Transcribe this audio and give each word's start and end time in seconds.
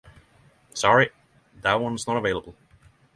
Sorry, 0.73 1.11
that 1.61 1.75
one's 1.79 2.07
not 2.07 2.17
available. 2.17 2.55